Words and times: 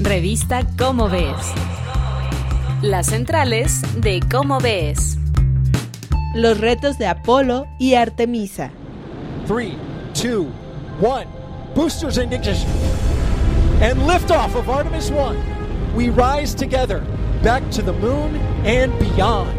Revista 0.00 0.64
Cómo 0.78 1.08
Ves. 1.08 1.52
Las 2.82 3.06
centrales 3.06 3.82
de 4.00 4.20
Cómo 4.30 4.60
Ves. 4.60 5.18
Los 6.36 6.60
retos 6.60 6.98
de 6.98 7.08
Apolo 7.08 7.66
y 7.80 7.94
Artemisa. 7.94 8.70
3, 9.48 9.72
2, 10.14 10.46
1. 11.00 11.24
Boosters 11.74 12.16
ignition. 12.16 12.54
And 13.82 14.06
liftoff 14.06 14.54
of 14.54 14.68
Artemis 14.68 15.10
1. 15.10 15.36
We 15.96 16.10
rise 16.10 16.54
together 16.54 17.02
back 17.42 17.68
to 17.72 17.82
the 17.82 17.92
moon 17.92 18.36
and 18.64 18.96
beyond. 19.00 19.50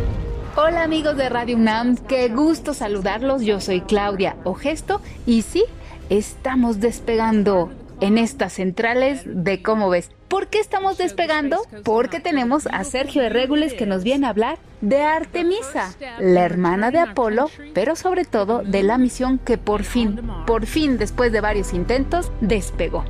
Hola 0.56 0.84
amigos 0.84 1.18
de 1.18 1.28
Radio 1.28 1.58
UNAM, 1.58 1.98
qué 2.08 2.30
gusto 2.30 2.74
saludarlos. 2.74 3.44
Yo 3.44 3.60
soy 3.60 3.82
Claudia 3.82 4.38
Ogesto 4.46 5.02
y 5.26 5.42
sí, 5.42 5.66
estamos 6.10 6.80
despegando 6.80 7.70
en 8.02 8.18
estas 8.18 8.54
centrales 8.54 9.22
de 9.26 9.62
cómo 9.62 9.90
ves. 9.90 10.10
¿Por 10.28 10.48
qué 10.48 10.60
estamos 10.60 10.98
despegando? 10.98 11.62
Porque 11.84 12.20
tenemos 12.20 12.68
a 12.68 12.84
Sergio 12.84 13.21
de 13.21 13.30
Regules 13.30 13.74
que 13.74 13.86
nos 13.86 14.04
viene 14.04 14.28
a 14.28 14.30
hablar 14.30 14.60
de 14.82 15.02
Artemisa, 15.02 15.94
la 16.20 16.46
hermana 16.46 16.92
de 16.92 17.00
Apolo, 17.00 17.50
pero 17.74 17.96
sobre 17.96 18.26
todo 18.26 18.62
de 18.64 18.84
la 18.84 18.98
misión 18.98 19.40
que 19.40 19.57
por 19.57 19.84
fin, 19.84 20.21
por 20.46 20.66
fin 20.66 20.98
después 20.98 21.32
de 21.32 21.42
varios 21.42 21.74
intentos, 21.74 22.32
despegó. 22.42 23.06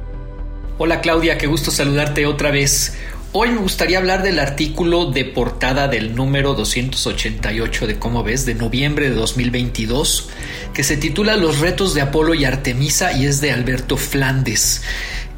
Hola 0.78 1.02
Claudia, 1.02 1.38
qué 1.38 1.48
gusto 1.48 1.72
saludarte 1.72 2.26
otra 2.26 2.52
vez. 2.52 2.98
Hoy 3.32 3.52
me 3.52 3.58
gustaría 3.58 4.00
hablar 4.00 4.24
del 4.24 4.40
artículo 4.40 5.12
de 5.12 5.24
portada 5.24 5.88
del 5.88 6.16
número 6.16 6.56
288 6.56 7.86
de 7.86 8.00
Cómo 8.00 8.24
ves, 8.24 8.48
de 8.48 8.56
noviembre 8.56 9.12
de 9.12 9.16
2022, 9.16 10.30
que 10.74 10.84
se 10.84 10.98
titula 10.98 11.36
Los 11.36 11.60
retos 11.60 11.94
de 11.94 12.02
Apolo 12.02 12.34
y 12.34 12.46
Artemisa 12.46 13.14
y 13.14 13.28
es 13.28 13.40
de 13.40 13.52
Alberto 13.52 13.98
Flandes. 13.98 14.82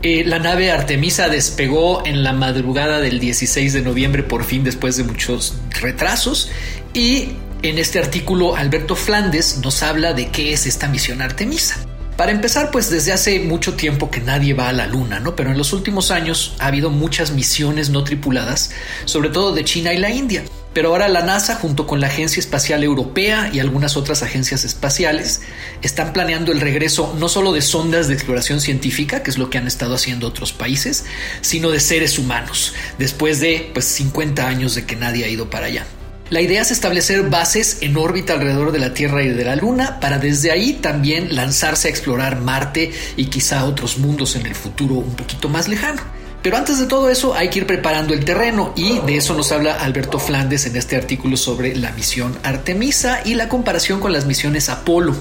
Eh, 0.04 0.24
la 0.26 0.40
nave 0.40 0.72
Artemisa 0.72 1.28
despegó 1.28 2.06
en 2.06 2.24
la 2.24 2.32
madrugada 2.32 3.02
del 3.02 3.20
16 3.20 3.74
de 3.74 3.82
noviembre 3.82 4.24
por 4.24 4.46
fin 4.46 4.64
después 4.64 4.96
de 4.96 5.04
muchos 5.04 5.56
retrasos 5.82 6.50
y 6.94 7.32
en 7.62 7.78
este 7.78 8.00
artículo 8.00 8.56
Alberto 8.56 8.96
Flandes 8.96 9.60
nos 9.62 9.84
habla 9.84 10.14
de 10.14 10.30
qué 10.30 10.54
es 10.54 10.66
esta 10.66 10.88
misión 10.88 11.22
Artemisa. 11.22 11.86
Para 12.18 12.32
empezar, 12.32 12.70
pues 12.72 12.90
desde 12.90 13.14
hace 13.14 13.40
mucho 13.40 13.74
tiempo 13.74 14.12
que 14.12 14.22
nadie 14.22 14.54
va 14.54 14.70
a 14.70 14.74
la 14.74 14.86
Luna, 14.86 15.20
¿no? 15.20 15.36
Pero 15.36 15.52
en 15.52 15.58
los 15.58 15.74
últimos 15.74 16.12
años 16.12 16.56
ha 16.60 16.68
habido 16.68 16.90
muchas 16.90 17.32
misiones 17.32 17.90
no 17.90 18.04
tripuladas, 18.04 18.72
sobre 19.06 19.30
todo 19.30 19.54
de 19.54 19.66
China 19.66 19.94
y 19.94 19.98
la 19.98 20.12
India. 20.12 20.44
Pero 20.74 20.90
ahora 20.90 21.10
la 21.10 21.24
NASA, 21.24 21.56
junto 21.56 21.86
con 21.86 22.00
la 22.00 22.08
Agencia 22.08 22.40
Espacial 22.40 22.84
Europea 22.84 23.50
y 23.52 23.60
algunas 23.60 23.98
otras 23.98 24.24
agencias 24.24 24.64
espaciales, 24.64 25.42
están 25.82 26.14
planeando 26.14 26.52
el 26.52 26.62
regreso 26.62 27.14
no 27.18 27.28
solo 27.28 27.52
de 27.52 27.62
sondas 27.62 28.08
de 28.08 28.14
exploración 28.14 28.62
científica, 28.62 29.24
que 29.24 29.32
es 29.32 29.38
lo 29.38 29.50
que 29.50 29.58
han 29.58 29.68
estado 29.68 29.96
haciendo 29.96 30.28
otros 30.28 30.54
países, 30.54 31.06
sino 31.42 31.72
de 31.72 31.80
seres 31.80 32.20
humanos, 32.20 32.74
después 33.00 33.42
de 33.42 33.72
pues 33.74 33.86
50 33.86 34.48
años 34.48 34.76
de 34.76 34.86
que 34.86 34.96
nadie 34.96 35.26
ha 35.26 35.30
ido 35.30 35.50
para 35.50 35.66
allá. 35.66 35.86
La 36.32 36.40
idea 36.40 36.62
es 36.62 36.72
establecer 36.72 37.24
bases 37.24 37.80
en 37.82 37.98
órbita 37.98 38.32
alrededor 38.32 38.72
de 38.72 38.80
la 38.80 38.94
Tierra 38.94 39.22
y 39.22 39.28
de 39.28 39.44
la 39.44 39.58
Luna 39.58 40.00
para 40.00 40.18
desde 40.18 40.50
ahí 40.50 40.72
también 40.72 41.36
lanzarse 41.36 41.90
a 41.90 41.92
explorar 41.92 42.40
Marte 42.40 42.94
y 43.18 43.26
quizá 43.26 43.66
otros 43.66 43.98
mundos 43.98 44.38
en 44.38 44.46
el 44.46 44.56
futuro 44.56 44.96
un 44.96 45.14
poquito 45.18 45.50
más 45.50 45.68
lejano. 45.68 46.02
Pero 46.42 46.56
antes 46.56 46.80
de 46.80 46.86
todo 46.86 47.10
eso 47.10 47.34
hay 47.34 47.50
que 47.50 47.60
ir 47.60 47.68
preparando 47.68 48.14
el 48.14 48.24
terreno 48.24 48.72
y 48.78 49.00
de 49.00 49.18
eso 49.18 49.36
nos 49.36 49.52
habla 49.52 49.74
Alberto 49.74 50.20
Flandes 50.20 50.66
en 50.66 50.78
este 50.78 50.96
artículo 50.96 51.36
sobre 51.36 51.76
la 51.76 51.92
misión 51.92 52.40
Artemisa 52.44 53.20
y 53.26 53.36
la 53.36 53.50
comparación 53.50 54.00
con 54.00 54.14
las 54.14 54.26
misiones 54.26 54.70
Apolo. 54.70 55.14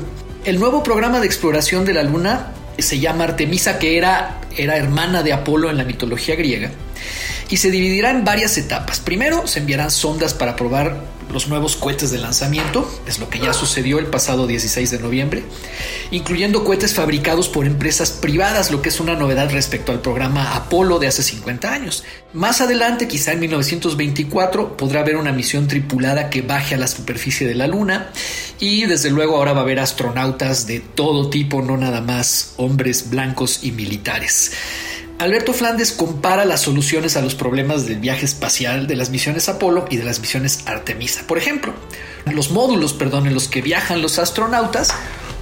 El 0.44 0.60
nuevo 0.60 0.84
programa 0.84 1.18
de 1.18 1.26
exploración 1.26 1.84
de 1.84 1.94
la 1.94 2.04
Luna 2.04 2.52
se 2.78 3.00
llama 3.00 3.24
Artemisa, 3.24 3.80
que 3.80 3.98
era, 3.98 4.42
era 4.56 4.76
hermana 4.76 5.24
de 5.24 5.32
Apolo 5.32 5.70
en 5.70 5.76
la 5.76 5.82
mitología 5.82 6.36
griega 6.36 6.70
y 7.50 7.56
se 7.56 7.70
dividirá 7.70 8.10
en 8.10 8.24
varias 8.24 8.56
etapas. 8.56 9.00
Primero 9.00 9.46
se 9.46 9.58
enviarán 9.58 9.90
sondas 9.90 10.34
para 10.34 10.56
probar 10.56 11.20
los 11.32 11.48
nuevos 11.48 11.76
cohetes 11.76 12.10
de 12.10 12.18
lanzamiento, 12.18 12.90
es 13.06 13.18
lo 13.18 13.28
que 13.28 13.38
ya 13.38 13.52
sucedió 13.52 13.98
el 13.98 14.06
pasado 14.06 14.46
16 14.46 14.90
de 14.90 14.98
noviembre, 14.98 15.44
incluyendo 16.10 16.64
cohetes 16.64 16.94
fabricados 16.94 17.48
por 17.48 17.66
empresas 17.66 18.10
privadas, 18.10 18.70
lo 18.70 18.82
que 18.82 18.88
es 18.88 19.00
una 19.00 19.14
novedad 19.14 19.50
respecto 19.50 19.92
al 19.92 20.00
programa 20.00 20.56
Apolo 20.56 20.98
de 20.98 21.06
hace 21.06 21.22
50 21.22 21.72
años. 21.72 22.04
Más 22.32 22.60
adelante, 22.60 23.06
quizá 23.06 23.32
en 23.32 23.40
1924, 23.40 24.76
podrá 24.76 25.00
haber 25.00 25.16
una 25.16 25.32
misión 25.32 25.68
tripulada 25.68 26.30
que 26.30 26.42
baje 26.42 26.74
a 26.74 26.78
la 26.78 26.88
superficie 26.88 27.46
de 27.46 27.54
la 27.54 27.66
Luna 27.66 28.10
y 28.58 28.86
desde 28.86 29.10
luego 29.10 29.36
ahora 29.36 29.52
va 29.52 29.60
a 29.60 29.62
haber 29.62 29.78
astronautas 29.78 30.66
de 30.66 30.80
todo 30.80 31.30
tipo, 31.30 31.62
no 31.62 31.76
nada 31.76 32.00
más 32.00 32.54
hombres 32.56 33.08
blancos 33.08 33.60
y 33.62 33.70
militares. 33.72 34.52
Alberto 35.20 35.52
Flandes 35.52 35.92
compara 35.92 36.46
las 36.46 36.62
soluciones 36.62 37.14
a 37.18 37.20
los 37.20 37.34
problemas 37.34 37.84
del 37.84 37.98
viaje 37.98 38.24
espacial 38.24 38.86
de 38.86 38.96
las 38.96 39.10
misiones 39.10 39.50
Apolo 39.50 39.84
y 39.90 39.98
de 39.98 40.04
las 40.04 40.18
misiones 40.18 40.62
Artemisa. 40.64 41.26
Por 41.26 41.36
ejemplo, 41.36 41.74
los 42.32 42.50
módulos, 42.50 42.94
perdón, 42.94 43.26
en 43.26 43.34
los 43.34 43.46
que 43.46 43.60
viajan 43.60 44.00
los 44.00 44.18
astronautas 44.18 44.94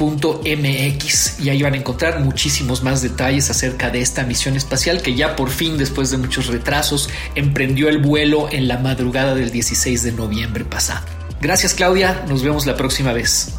mx 0.06 1.40
y 1.40 1.50
ahí 1.50 1.62
van 1.64 1.74
a 1.74 1.78
encontrar 1.78 2.20
muchísimos 2.20 2.84
más 2.84 3.02
detalles 3.02 3.50
acerca 3.50 3.90
de 3.90 4.02
esta 4.02 4.24
misión 4.24 4.56
espacial 4.56 5.02
que 5.02 5.16
ya 5.16 5.36
por 5.36 5.50
fin 5.50 5.78
después 5.78 6.12
de 6.12 6.18
muchos 6.18 6.48
retrasos 6.48 7.10
emprendió 7.36 7.90
el 7.90 7.98
vuelo 8.00 8.50
en 8.52 8.68
la 8.68 8.78
madrugada 8.78 9.34
del 9.36 9.52
16 9.52 10.04
de 10.04 10.12
noviembre 10.12 10.66
pasado. 10.66 11.06
Gracias 11.42 11.74
Claudia, 11.74 12.24
nos 12.28 12.44
vemos 12.44 12.66
la 12.66 12.76
próxima 12.76 13.14
vez. 13.14 13.56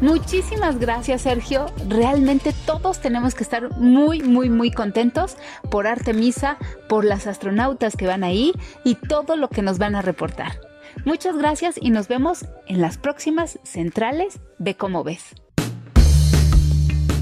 Muchísimas 0.00 0.78
gracias 0.78 1.22
Sergio, 1.22 1.72
realmente 1.88 2.54
todos 2.66 3.00
tenemos 3.00 3.34
que 3.34 3.42
estar 3.42 3.70
muy 3.78 4.22
muy 4.22 4.50
muy 4.50 4.70
contentos 4.70 5.36
por 5.70 5.86
Artemisa, 5.86 6.58
por 6.88 7.04
las 7.04 7.26
astronautas 7.26 7.96
que 7.96 8.06
van 8.06 8.24
ahí 8.24 8.52
y 8.84 8.94
todo 8.94 9.36
lo 9.36 9.48
que 9.48 9.62
nos 9.62 9.78
van 9.78 9.94
a 9.94 10.02
reportar. 10.02 10.65
Muchas 11.04 11.36
gracias 11.36 11.76
y 11.80 11.90
nos 11.90 12.08
vemos 12.08 12.46
en 12.66 12.80
las 12.80 12.98
próximas 12.98 13.58
centrales 13.62 14.40
de 14.58 14.74
Cómo 14.76 15.04
ves. 15.04 15.34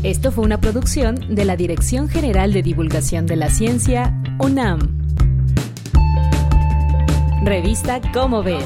Esto 0.03 0.31
fue 0.31 0.45
una 0.45 0.61
producción 0.61 1.35
de 1.35 1.45
la 1.47 1.57
Dirección 1.57 2.09
General 2.09 2.53
de 2.53 2.63
Divulgación 2.63 3.27
de 3.27 3.37
la 3.37 3.49
Ciencia, 3.49 4.15
UNAM. 4.39 4.81
Revista 7.43 8.01
Cómo 8.13 8.43
ves. 8.43 8.65